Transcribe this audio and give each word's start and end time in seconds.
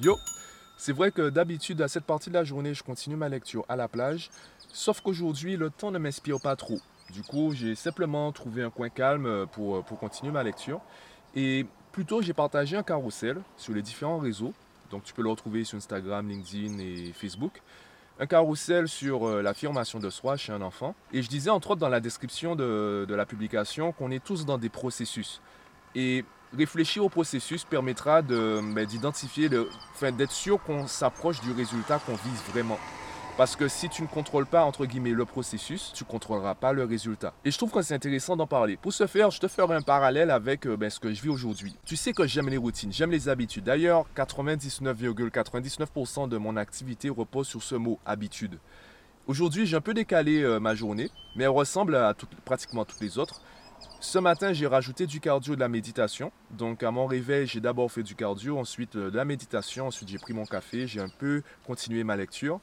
Yo, 0.00 0.16
c'est 0.76 0.92
vrai 0.92 1.10
que 1.10 1.28
d'habitude 1.28 1.82
à 1.82 1.88
cette 1.88 2.04
partie 2.04 2.28
de 2.28 2.34
la 2.34 2.44
journée, 2.44 2.72
je 2.72 2.84
continue 2.84 3.16
ma 3.16 3.28
lecture 3.28 3.64
à 3.68 3.74
la 3.74 3.88
plage, 3.88 4.30
sauf 4.72 5.00
qu'aujourd'hui, 5.00 5.56
le 5.56 5.70
temps 5.70 5.90
ne 5.90 5.98
m'inspire 5.98 6.40
pas 6.40 6.54
trop. 6.54 6.78
Du 7.10 7.22
coup, 7.22 7.52
j'ai 7.52 7.74
simplement 7.74 8.30
trouvé 8.30 8.62
un 8.62 8.70
coin 8.70 8.90
calme 8.90 9.46
pour, 9.50 9.82
pour 9.84 9.98
continuer 9.98 10.30
ma 10.30 10.44
lecture. 10.44 10.80
Et 11.34 11.66
plutôt, 11.90 12.22
j'ai 12.22 12.32
partagé 12.32 12.76
un 12.76 12.84
carrousel 12.84 13.40
sur 13.56 13.74
les 13.74 13.82
différents 13.82 14.18
réseaux. 14.18 14.54
Donc, 14.92 15.02
tu 15.02 15.12
peux 15.12 15.22
le 15.22 15.30
retrouver 15.30 15.64
sur 15.64 15.76
Instagram, 15.76 16.28
LinkedIn 16.28 16.78
et 16.78 17.12
Facebook. 17.12 17.60
Un 18.20 18.26
carrousel 18.26 18.86
sur 18.86 19.26
euh, 19.26 19.42
l'affirmation 19.42 19.98
de 19.98 20.10
soi 20.10 20.36
chez 20.36 20.52
un 20.52 20.62
enfant. 20.62 20.94
Et 21.12 21.22
je 21.22 21.28
disais 21.28 21.50
entre 21.50 21.72
autres 21.72 21.80
dans 21.80 21.88
la 21.88 22.00
description 22.00 22.54
de, 22.54 23.04
de 23.08 23.14
la 23.16 23.26
publication 23.26 23.90
qu'on 23.90 24.12
est 24.12 24.22
tous 24.22 24.46
dans 24.46 24.58
des 24.58 24.68
processus. 24.68 25.40
Et 25.96 26.24
réfléchir 26.56 27.04
au 27.04 27.08
processus 27.08 27.64
permettra 27.64 28.22
ben, 28.22 28.86
d'identifier, 28.86 29.50
enfin, 29.94 30.12
d'être 30.12 30.32
sûr 30.32 30.62
qu'on 30.62 30.86
s'approche 30.86 31.40
du 31.40 31.52
résultat 31.52 31.98
qu'on 31.98 32.14
vise 32.14 32.42
vraiment. 32.52 32.78
Parce 33.38 33.54
que 33.54 33.68
si 33.68 33.88
tu 33.88 34.02
ne 34.02 34.08
contrôles 34.08 34.46
pas, 34.46 34.64
entre 34.64 34.84
guillemets, 34.84 35.12
le 35.12 35.24
processus, 35.24 35.92
tu 35.94 36.02
ne 36.02 36.08
contrôleras 36.08 36.56
pas 36.56 36.72
le 36.72 36.82
résultat. 36.82 37.32
Et 37.44 37.52
je 37.52 37.56
trouve 37.56 37.70
que 37.70 37.82
c'est 37.82 37.94
intéressant 37.94 38.34
d'en 38.34 38.48
parler. 38.48 38.76
Pour 38.76 38.92
ce 38.92 39.06
faire, 39.06 39.30
je 39.30 39.38
te 39.38 39.46
ferai 39.46 39.76
un 39.76 39.80
parallèle 39.80 40.32
avec 40.32 40.66
euh, 40.66 40.76
ben, 40.76 40.90
ce 40.90 40.98
que 40.98 41.12
je 41.12 41.22
vis 41.22 41.28
aujourd'hui. 41.28 41.76
Tu 41.84 41.94
sais 41.94 42.12
que 42.12 42.26
j'aime 42.26 42.48
les 42.48 42.56
routines, 42.56 42.92
j'aime 42.92 43.12
les 43.12 43.28
habitudes. 43.28 43.62
D'ailleurs, 43.62 44.06
99,99% 44.16 46.28
de 46.28 46.36
mon 46.36 46.56
activité 46.56 47.10
repose 47.10 47.46
sur 47.46 47.62
ce 47.62 47.76
mot 47.76 48.00
habitude. 48.04 48.58
Aujourd'hui, 49.28 49.66
j'ai 49.66 49.76
un 49.76 49.80
peu 49.80 49.94
décalé 49.94 50.42
euh, 50.42 50.58
ma 50.58 50.74
journée, 50.74 51.08
mais 51.36 51.44
elle 51.44 51.50
ressemble 51.50 51.94
à 51.94 52.14
pratiquement 52.44 52.84
toutes 52.84 53.00
les 53.00 53.18
autres. 53.18 53.40
Ce 54.00 54.18
matin, 54.18 54.52
j'ai 54.52 54.66
rajouté 54.66 55.06
du 55.06 55.20
cardio 55.20 55.54
de 55.56 55.60
la 55.60 55.68
méditation. 55.68 56.30
Donc, 56.50 56.82
à 56.82 56.90
mon 56.90 57.06
réveil, 57.06 57.46
j'ai 57.46 57.60
d'abord 57.60 57.90
fait 57.90 58.02
du 58.02 58.14
cardio, 58.14 58.56
ensuite 58.56 58.96
euh, 58.96 59.10
de 59.10 59.16
la 59.16 59.24
méditation, 59.24 59.88
ensuite 59.88 60.08
j'ai 60.08 60.18
pris 60.18 60.32
mon 60.32 60.46
café, 60.46 60.86
j'ai 60.86 61.00
un 61.00 61.08
peu 61.08 61.42
continué 61.66 62.04
ma 62.04 62.16
lecture. 62.16 62.60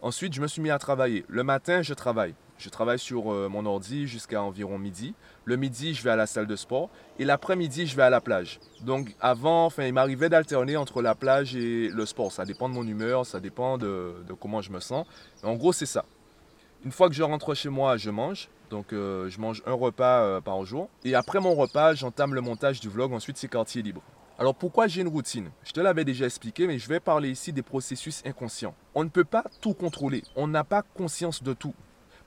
Ensuite, 0.00 0.34
je 0.34 0.40
me 0.40 0.48
suis 0.48 0.60
mis 0.60 0.70
à 0.70 0.78
travailler. 0.78 1.24
Le 1.28 1.44
matin, 1.44 1.82
je 1.82 1.94
travaille. 1.94 2.34
Je 2.58 2.68
travaille 2.68 2.98
sur 2.98 3.32
euh, 3.32 3.48
mon 3.48 3.64
ordi 3.64 4.08
jusqu'à 4.08 4.42
environ 4.42 4.76
midi. 4.76 5.14
Le 5.44 5.56
midi, 5.56 5.94
je 5.94 6.02
vais 6.02 6.10
à 6.10 6.16
la 6.16 6.26
salle 6.26 6.48
de 6.48 6.56
sport. 6.56 6.90
Et 7.20 7.24
l'après-midi, 7.24 7.86
je 7.86 7.94
vais 7.94 8.02
à 8.02 8.10
la 8.10 8.20
plage. 8.20 8.58
Donc, 8.80 9.14
avant, 9.20 9.66
enfin, 9.66 9.84
il 9.84 9.92
m'arrivait 9.92 10.28
d'alterner 10.28 10.76
entre 10.76 11.00
la 11.00 11.14
plage 11.14 11.54
et 11.54 11.88
le 11.88 12.06
sport. 12.06 12.32
Ça 12.32 12.44
dépend 12.44 12.68
de 12.68 12.74
mon 12.74 12.86
humeur, 12.86 13.24
ça 13.24 13.38
dépend 13.38 13.78
de, 13.78 14.14
de 14.26 14.32
comment 14.32 14.60
je 14.60 14.72
me 14.72 14.80
sens. 14.80 15.06
En 15.44 15.54
gros, 15.54 15.72
c'est 15.72 15.86
ça. 15.86 16.04
Une 16.84 16.90
fois 16.90 17.08
que 17.08 17.14
je 17.14 17.22
rentre 17.22 17.54
chez 17.54 17.68
moi, 17.68 17.96
je 17.96 18.10
mange. 18.10 18.48
Donc 18.72 18.94
euh, 18.94 19.28
je 19.28 19.38
mange 19.38 19.62
un 19.66 19.74
repas 19.74 20.22
euh, 20.22 20.40
par 20.40 20.64
jour. 20.64 20.88
Et 21.04 21.14
après 21.14 21.40
mon 21.40 21.54
repas, 21.54 21.92
j'entame 21.92 22.34
le 22.34 22.40
montage 22.40 22.80
du 22.80 22.88
vlog. 22.88 23.12
Ensuite, 23.12 23.36
c'est 23.36 23.46
quartier 23.46 23.82
libre. 23.82 24.00
Alors 24.38 24.54
pourquoi 24.54 24.86
j'ai 24.86 25.02
une 25.02 25.08
routine? 25.08 25.50
Je 25.62 25.72
te 25.72 25.80
l'avais 25.80 26.06
déjà 26.06 26.24
expliqué, 26.24 26.66
mais 26.66 26.78
je 26.78 26.88
vais 26.88 26.98
parler 26.98 27.30
ici 27.30 27.52
des 27.52 27.60
processus 27.60 28.22
inconscients. 28.24 28.74
On 28.94 29.04
ne 29.04 29.10
peut 29.10 29.24
pas 29.24 29.44
tout 29.60 29.74
contrôler. 29.74 30.22
On 30.36 30.48
n'a 30.48 30.64
pas 30.64 30.80
conscience 30.80 31.42
de 31.42 31.52
tout. 31.52 31.74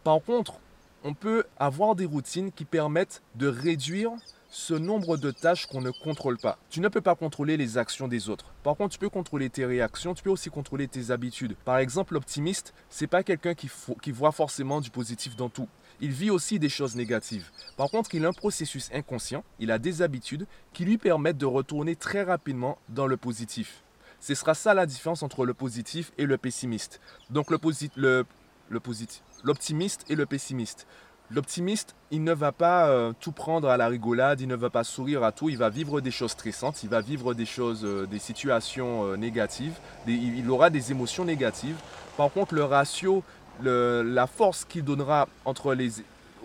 Par 0.03 0.21
contre, 0.21 0.59
on 1.05 1.13
peut 1.13 1.43
avoir 1.57 1.95
des 1.95 2.05
routines 2.05 2.51
qui 2.51 2.65
permettent 2.65 3.21
de 3.35 3.47
réduire 3.47 4.09
ce 4.49 4.73
nombre 4.73 5.17
de 5.17 5.29
tâches 5.29 5.67
qu'on 5.67 5.81
ne 5.81 5.91
contrôle 5.91 6.39
pas. 6.39 6.57
Tu 6.71 6.79
ne 6.79 6.87
peux 6.87 7.01
pas 7.01 7.13
contrôler 7.13 7.57
les 7.57 7.77
actions 7.77 8.07
des 8.07 8.27
autres. 8.27 8.45
Par 8.63 8.75
contre, 8.75 8.93
tu 8.93 8.99
peux 8.99 9.09
contrôler 9.09 9.51
tes 9.51 9.65
réactions, 9.65 10.15
tu 10.15 10.23
peux 10.23 10.31
aussi 10.31 10.49
contrôler 10.49 10.87
tes 10.87 11.11
habitudes. 11.11 11.55
Par 11.63 11.77
exemple, 11.77 12.15
l'optimiste, 12.15 12.73
c'est 12.89 13.05
pas 13.05 13.21
quelqu'un 13.21 13.53
qui, 13.53 13.69
voit 14.11 14.31
forcément 14.31 14.81
du 14.81 14.89
positif 14.89 15.35
dans 15.35 15.49
tout. 15.49 15.67
Il 16.01 16.09
vit 16.09 16.31
aussi 16.31 16.57
des 16.57 16.69
choses 16.69 16.95
négatives. 16.95 17.51
Par 17.77 17.91
contre, 17.91 18.15
il 18.15 18.25
a 18.25 18.29
un 18.29 18.33
processus 18.33 18.89
inconscient, 18.91 19.43
il 19.59 19.69
a 19.69 19.77
des 19.77 20.01
habitudes 20.01 20.47
qui 20.73 20.85
lui 20.85 20.97
permettent 20.97 21.37
de 21.37 21.45
retourner 21.45 21.95
très 21.95 22.23
rapidement 22.23 22.79
dans 22.89 23.05
le 23.05 23.17
positif. 23.17 23.83
Ce 24.19 24.33
sera 24.33 24.55
ça 24.55 24.73
la 24.73 24.87
différence 24.87 25.21
entre 25.21 25.45
le 25.45 25.53
positif 25.53 26.11
et 26.17 26.25
le 26.25 26.39
pessimiste. 26.39 26.99
Donc 27.29 27.51
le, 27.51 27.59
le, 27.95 28.25
le 28.69 28.79
positif, 28.79 29.21
l'optimiste 29.43 30.05
et 30.09 30.15
le 30.15 30.25
pessimiste. 30.25 30.87
L'optimiste, 31.31 31.95
il 32.11 32.23
ne 32.23 32.33
va 32.33 32.51
pas 32.51 32.87
euh, 32.87 33.11
tout 33.19 33.31
prendre 33.31 33.67
à 33.67 33.77
la 33.77 33.87
rigolade, 33.87 34.41
il 34.41 34.47
ne 34.47 34.55
va 34.55 34.69
pas 34.69 34.83
sourire 34.83 35.23
à 35.23 35.31
tout, 35.31 35.49
il 35.49 35.57
va 35.57 35.69
vivre 35.69 35.99
des 35.99 36.11
choses 36.11 36.31
stressantes, 36.31 36.83
il 36.83 36.89
va 36.89 37.01
vivre 37.01 37.33
des 37.33 37.47
choses, 37.47 37.83
euh, 37.83 38.05
des 38.05 38.19
situations 38.19 39.05
euh, 39.05 39.15
négatives, 39.17 39.73
il 40.07 40.49
aura 40.51 40.69
des 40.69 40.91
émotions 40.91 41.25
négatives. 41.25 41.77
Par 42.15 42.31
contre, 42.31 42.53
le 42.53 42.63
ratio, 42.63 43.23
la 43.63 44.27
force 44.27 44.65
qu'il 44.65 44.83
donnera 44.83 45.27
entre 45.45 45.73
les, 45.73 45.89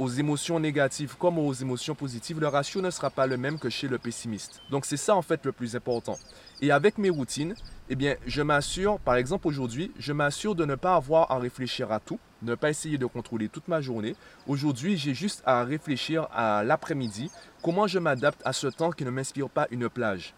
aux 0.01 0.09
émotions 0.09 0.59
négatives 0.59 1.15
comme 1.19 1.39
aux 1.39 1.53
émotions 1.53 1.95
positives, 1.95 2.41
le 2.41 2.49
ratio 2.49 2.81
ne 2.81 2.89
sera 2.89 3.11
pas 3.11 3.27
le 3.27 3.37
même 3.37 3.59
que 3.59 3.69
chez 3.69 3.87
le 3.87 3.99
pessimiste. 3.99 4.63
Donc 4.71 4.87
c'est 4.87 4.97
ça 4.97 5.15
en 5.15 5.21
fait 5.21 5.45
le 5.45 5.53
plus 5.53 5.77
important. 5.77 6.17
Et 6.63 6.71
avec 6.73 6.97
mes 6.97 7.11
routines, 7.11 7.55
eh 7.91 7.97
bien, 7.97 8.15
je 8.27 8.41
m'assure, 8.41 8.99
par 8.99 9.17
exemple 9.17 9.47
aujourd'hui, 9.47 9.93
je 9.99 10.15
m'assure 10.15 10.55
de 10.55 10.65
ne 10.65 10.75
pas 10.75 10.95
avoir 10.95 11.31
à 11.31 11.39
réfléchir 11.39 11.93
à 11.93 12.01
tout, 12.01 12.19
ne 12.41 12.55
pas 12.55 12.71
essayer 12.71 12.97
de 12.97 13.05
contrôler 13.05 13.51
toute 13.51 13.69
ma 13.69 13.83
journée. 13.83 14.17
Aujourd'hui, 14.47 14.97
j'ai 14.97 15.13
juste 15.13 15.43
à 15.45 15.65
réfléchir 15.65 16.29
à 16.33 16.65
l'après-midi, 16.65 17.31
comment 17.63 17.87
je 17.87 17.99
m'adapte 17.99 18.41
à 18.47 18.55
ce 18.55 18.69
temps 18.69 18.93
qui 18.93 19.05
ne 19.05 19.11
m'inspire 19.11 19.51
pas 19.51 19.69
une 19.71 19.91
plage. 19.91 20.33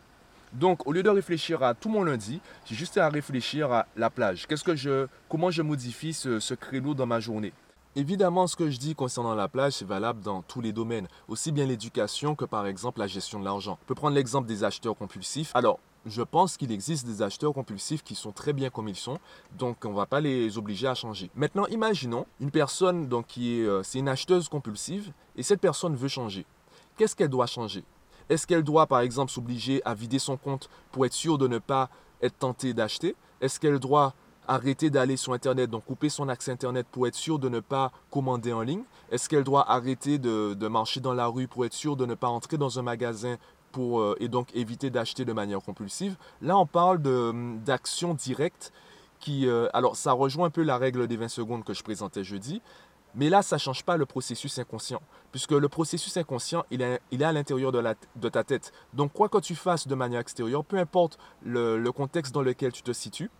Donc, 0.54 0.88
au 0.88 0.92
lieu 0.92 1.04
de 1.04 1.08
réfléchir 1.08 1.62
à 1.62 1.74
tout 1.74 1.88
mon 1.88 2.02
lundi, 2.02 2.40
j'ai 2.64 2.74
juste 2.74 2.98
à 2.98 3.08
réfléchir 3.08 3.70
à 3.70 3.86
la 3.96 4.10
plage. 4.10 4.48
Qu'est-ce 4.48 4.64
que 4.64 4.74
je, 4.74 5.06
comment 5.28 5.52
je 5.52 5.62
modifie 5.62 6.14
ce, 6.14 6.40
ce 6.40 6.54
créneau 6.54 6.94
dans 6.94 7.06
ma 7.06 7.20
journée? 7.20 7.52
Évidemment, 7.94 8.46
ce 8.46 8.56
que 8.56 8.70
je 8.70 8.78
dis 8.78 8.94
concernant 8.94 9.34
la 9.34 9.48
plage, 9.48 9.74
c'est 9.74 9.84
valable 9.84 10.22
dans 10.22 10.40
tous 10.40 10.62
les 10.62 10.72
domaines, 10.72 11.08
aussi 11.28 11.52
bien 11.52 11.66
l'éducation 11.66 12.34
que 12.34 12.46
par 12.46 12.66
exemple 12.66 13.00
la 13.00 13.06
gestion 13.06 13.38
de 13.38 13.44
l'argent. 13.44 13.78
On 13.82 13.86
peut 13.86 13.94
prendre 13.94 14.14
l'exemple 14.14 14.48
des 14.48 14.64
acheteurs 14.64 14.96
compulsifs. 14.96 15.50
Alors, 15.54 15.78
je 16.06 16.22
pense 16.22 16.56
qu'il 16.56 16.72
existe 16.72 17.06
des 17.06 17.20
acheteurs 17.20 17.52
compulsifs 17.52 18.02
qui 18.02 18.14
sont 18.14 18.32
très 18.32 18.54
bien 18.54 18.70
comme 18.70 18.88
ils 18.88 18.96
sont, 18.96 19.18
donc 19.58 19.84
on 19.84 19.90
ne 19.90 19.94
va 19.94 20.06
pas 20.06 20.20
les 20.20 20.56
obliger 20.56 20.86
à 20.86 20.94
changer. 20.94 21.30
Maintenant, 21.34 21.66
imaginons 21.66 22.24
une 22.40 22.50
personne 22.50 23.08
donc, 23.08 23.26
qui 23.26 23.60
est, 23.60 23.66
euh, 23.66 23.82
c'est 23.82 23.98
une 23.98 24.08
acheteuse 24.08 24.48
compulsive 24.48 25.12
et 25.36 25.42
cette 25.42 25.60
personne 25.60 25.94
veut 25.94 26.08
changer. 26.08 26.46
Qu'est-ce 26.96 27.14
qu'elle 27.14 27.28
doit 27.28 27.46
changer? 27.46 27.84
Est-ce 28.30 28.46
qu'elle 28.46 28.62
doit 28.62 28.86
par 28.86 29.00
exemple 29.00 29.30
s'obliger 29.30 29.82
à 29.84 29.92
vider 29.92 30.18
son 30.18 30.38
compte 30.38 30.70
pour 30.92 31.04
être 31.04 31.12
sûre 31.12 31.36
de 31.36 31.46
ne 31.46 31.58
pas 31.58 31.90
être 32.22 32.38
tentée 32.38 32.72
d'acheter? 32.72 33.14
Est-ce 33.42 33.60
qu'elle 33.60 33.78
doit 33.78 34.14
arrêter 34.48 34.90
d'aller 34.90 35.16
sur 35.16 35.32
Internet, 35.32 35.70
donc 35.70 35.84
couper 35.84 36.08
son 36.08 36.28
accès 36.28 36.50
Internet 36.50 36.86
pour 36.90 37.06
être 37.06 37.14
sûre 37.14 37.38
de 37.38 37.48
ne 37.48 37.60
pas 37.60 37.92
commander 38.10 38.52
en 38.52 38.62
ligne? 38.62 38.82
Est-ce 39.10 39.28
qu'elle 39.28 39.44
doit 39.44 39.70
arrêter 39.70 40.18
de, 40.18 40.54
de, 40.54 40.68
marcher 40.68 41.00
dans 41.00 41.14
la 41.14 41.26
rue 41.26 41.48
pour 41.48 41.64
être 41.64 41.74
sûre 41.74 41.96
de 41.96 42.06
ne 42.06 42.14
pas 42.14 42.28
entrer 42.28 42.58
dans 42.58 42.78
un 42.78 42.82
magasin 42.82 43.36
pour, 43.70 44.00
euh, 44.00 44.16
et 44.20 44.28
donc 44.28 44.48
éviter 44.54 44.90
d'acheter 44.90 45.24
de 45.24 45.32
manière 45.32 45.60
compulsive? 45.60 46.16
Là, 46.40 46.56
on 46.56 46.66
parle 46.66 47.00
d'actions 47.64 48.14
directes 48.14 48.72
qui... 49.20 49.46
Euh, 49.46 49.68
alors, 49.72 49.96
ça 49.96 50.12
rejoint 50.12 50.46
un 50.46 50.50
peu 50.50 50.62
la 50.62 50.78
règle 50.78 51.06
des 51.06 51.16
20 51.16 51.28
secondes 51.28 51.64
que 51.64 51.74
je 51.74 51.82
présentais 51.82 52.24
jeudi, 52.24 52.60
mais 53.14 53.28
là, 53.28 53.42
ça 53.42 53.56
ne 53.56 53.60
change 53.60 53.84
pas 53.84 53.96
le 53.96 54.06
processus 54.06 54.58
inconscient, 54.58 55.02
puisque 55.30 55.52
le 55.52 55.68
processus 55.68 56.16
inconscient, 56.16 56.64
il 56.70 56.80
est, 56.80 57.00
il 57.10 57.20
est 57.20 57.24
à 57.24 57.32
l'intérieur 57.32 57.70
de, 57.70 57.82
de, 58.16 58.28
ta 58.28 58.42
tête. 58.42 58.72
Donc, 58.94 59.12
quoi 59.12 59.28
que 59.28 59.38
tu 59.38 59.54
fasses 59.54 59.86
de 59.86 59.94
manière 59.94 60.20
extérieure, 60.20 60.64
peu 60.64 60.78
importe 60.78 61.18
le, 61.42 61.78
le 61.78 61.92
contexte 61.92 62.34
dans 62.34 62.42
lequel 62.42 62.72
tu 62.72 62.82
te 62.82 62.92
situes, 62.92 63.30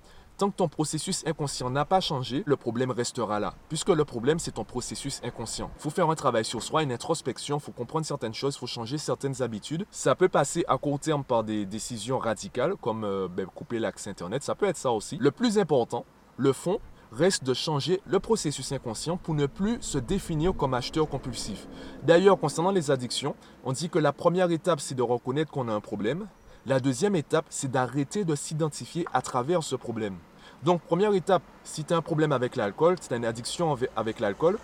Tant 0.43 0.51
que 0.51 0.57
ton 0.57 0.67
processus 0.67 1.25
inconscient 1.25 1.71
n'a 1.71 1.85
pas 1.85 2.01
changé, 2.01 2.43
le 2.47 2.57
problème 2.57 2.91
restera 2.91 3.39
là. 3.39 3.55
Puisque 3.69 3.91
le 3.91 4.05
problème, 4.05 4.41
c'est 4.41 4.51
ton 4.51 4.65
processus 4.65 5.21
inconscient. 5.23 5.71
Faut 5.79 5.89
faire 5.89 6.11
un 6.11 6.17
travail 6.17 6.45
sur 6.45 6.65
soi, 6.65 6.83
une 6.83 6.91
introspection, 6.91 7.61
faut 7.61 7.71
comprendre 7.71 8.05
certaines 8.05 8.35
choses, 8.35 8.57
faut 8.57 8.67
changer 8.67 8.99
certaines 8.99 9.41
habitudes. 9.41 9.87
Ça 9.93 10.17
peut 10.17 10.29
passer 10.29 10.65
à 10.67 10.79
court 10.79 10.99
terme 10.99 11.23
par 11.23 11.45
des 11.45 11.65
décisions 11.65 12.19
radicales, 12.19 12.75
comme 12.75 13.05
euh, 13.05 13.29
ben, 13.29 13.47
couper 13.47 13.79
l'accès 13.79 14.11
Internet, 14.11 14.43
ça 14.43 14.57
peut 14.57 14.67
être 14.67 14.77
ça 14.77 14.91
aussi. 14.91 15.17
Le 15.21 15.31
plus 15.31 15.61
important, 15.61 16.05
le 16.39 16.53
fond, 16.53 16.81
reste 17.13 17.45
de 17.45 17.55
changer 17.55 18.01
le 18.05 18.19
processus 18.19 18.73
inconscient 18.73 19.19
pour 19.19 19.35
ne 19.35 19.47
plus 19.47 19.81
se 19.81 19.99
définir 19.99 20.57
comme 20.57 20.75
acheteur 20.75 21.09
compulsif. 21.09 21.69
D'ailleurs, 22.03 22.41
concernant 22.41 22.73
les 22.73 22.91
addictions, 22.91 23.37
on 23.63 23.71
dit 23.71 23.91
que 23.91 24.01
la 24.01 24.13
première 24.13 24.51
étape, 24.51 24.81
c'est 24.81 24.97
de 24.97 25.03
reconnaître 25.03 25.53
qu'on 25.53 25.69
a 25.69 25.73
un 25.73 25.81
problème. 25.81 26.27
La 26.67 26.81
deuxième 26.81 27.15
étape, 27.15 27.47
c'est 27.49 27.71
d'arrêter 27.71 28.25
de 28.25 28.35
s'identifier 28.35 29.07
à 29.13 29.23
travers 29.23 29.63
ce 29.63 29.77
problème. 29.77 30.17
Donc, 30.65 30.81
première 30.83 31.13
étape, 31.15 31.43
si 31.65 31.85
tu 31.85 31.93
as 31.93 31.97
un 31.97 32.03
problème 32.03 32.33
avec 32.33 32.57
l'alcool, 32.57 32.97
si 33.01 33.09
tu 33.09 33.15
as 33.15 33.17
une 33.17 33.25
addiction 33.25 33.77
avec 33.97 34.21
l'alcool, 34.21 34.59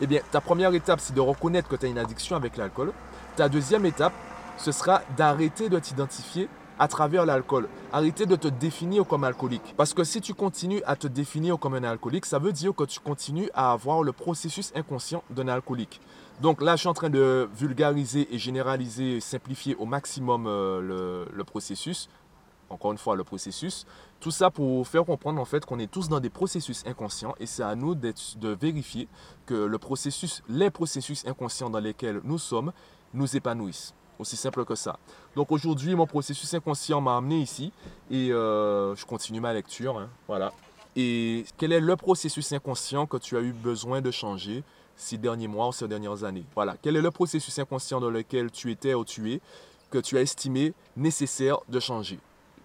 eh 0.00 0.06
bien, 0.06 0.20
ta 0.32 0.40
première 0.40 0.74
étape, 0.74 1.00
c'est 1.00 1.14
de 1.14 1.20
reconnaître 1.20 1.68
que 1.68 1.76
tu 1.76 1.86
as 1.86 1.88
une 1.88 1.98
addiction 1.98 2.36
avec 2.36 2.56
l'alcool. 2.56 2.92
Ta 3.36 3.48
deuxième 3.48 3.86
étape, 3.86 4.12
ce 4.56 4.72
sera 4.72 5.02
d'arrêter 5.16 5.68
de 5.68 5.78
t'identifier 5.78 6.48
à 6.78 6.88
travers 6.88 7.24
l'alcool. 7.24 7.68
Arrêter 7.92 8.26
de 8.26 8.36
te 8.36 8.48
définir 8.48 9.06
comme 9.06 9.24
alcoolique. 9.24 9.74
Parce 9.76 9.94
que 9.94 10.04
si 10.04 10.20
tu 10.20 10.34
continues 10.34 10.82
à 10.86 10.96
te 10.96 11.06
définir 11.06 11.58
comme 11.58 11.74
un 11.74 11.84
alcoolique, 11.84 12.26
ça 12.26 12.38
veut 12.38 12.52
dire 12.52 12.74
que 12.74 12.84
tu 12.84 13.00
continues 13.00 13.48
à 13.54 13.72
avoir 13.72 14.02
le 14.02 14.12
processus 14.12 14.72
inconscient 14.74 15.22
d'un 15.30 15.48
alcoolique. 15.48 16.00
Donc 16.40 16.60
là, 16.60 16.74
je 16.74 16.80
suis 16.80 16.88
en 16.88 16.94
train 16.94 17.10
de 17.10 17.48
vulgariser 17.56 18.34
et 18.34 18.38
généraliser, 18.38 19.20
simplifier 19.20 19.76
au 19.76 19.86
maximum 19.86 20.46
euh, 20.46 21.24
le, 21.32 21.44
processus. 21.44 22.08
Encore 22.70 22.90
une 22.90 22.98
fois, 22.98 23.14
le 23.14 23.22
processus. 23.22 23.86
Tout 24.24 24.30
ça 24.30 24.50
pour 24.50 24.88
faire 24.88 25.04
comprendre 25.04 25.38
en 25.38 25.44
fait 25.44 25.66
qu'on 25.66 25.78
est 25.78 25.90
tous 25.90 26.08
dans 26.08 26.18
des 26.18 26.30
processus 26.30 26.82
inconscients 26.86 27.34
et 27.38 27.44
c'est 27.44 27.62
à 27.62 27.74
nous 27.74 27.94
de 27.94 28.48
vérifier 28.58 29.06
que 29.44 29.52
le 29.52 29.76
processus, 29.76 30.42
les 30.48 30.70
processus 30.70 31.26
inconscients 31.26 31.68
dans 31.68 31.78
lesquels 31.78 32.22
nous 32.24 32.38
sommes 32.38 32.72
nous 33.12 33.36
épanouissent. 33.36 33.92
Aussi 34.18 34.36
simple 34.36 34.64
que 34.64 34.76
ça. 34.76 34.98
Donc 35.36 35.52
aujourd'hui, 35.52 35.94
mon 35.94 36.06
processus 36.06 36.54
inconscient 36.54 37.02
m'a 37.02 37.18
amené 37.18 37.36
ici 37.36 37.70
et 38.10 38.32
euh, 38.32 38.96
je 38.96 39.04
continue 39.04 39.40
ma 39.40 39.52
lecture. 39.52 39.98
Hein. 39.98 40.08
voilà. 40.26 40.54
Et 40.96 41.44
quel 41.58 41.72
est 41.72 41.80
le 41.80 41.96
processus 41.96 42.50
inconscient 42.50 43.04
que 43.04 43.18
tu 43.18 43.36
as 43.36 43.42
eu 43.42 43.52
besoin 43.52 44.00
de 44.00 44.10
changer 44.10 44.64
ces 44.96 45.18
derniers 45.18 45.48
mois 45.48 45.68
ou 45.68 45.72
ces 45.72 45.86
dernières 45.86 46.24
années? 46.24 46.46
Voilà. 46.54 46.76
Quel 46.80 46.96
est 46.96 47.02
le 47.02 47.10
processus 47.10 47.58
inconscient 47.58 48.00
dans 48.00 48.08
lequel 48.08 48.50
tu 48.50 48.70
étais 48.70 48.94
ou 48.94 49.04
tu 49.04 49.34
es 49.34 49.42
que 49.90 49.98
tu 49.98 50.16
as 50.16 50.22
estimé 50.22 50.72
nécessaire 50.96 51.58
de 51.68 51.78
changer? 51.78 52.18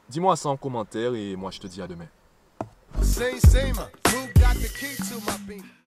Dis-moi 0.10 0.36
ça 0.36 0.50
en 0.50 0.58
commentaire 0.58 1.14
et 1.14 1.36
moi 1.36 1.52
je 1.52 1.60
te 1.60 1.68
dis 1.68 1.82
à 1.82 1.88
demain. 1.88 2.08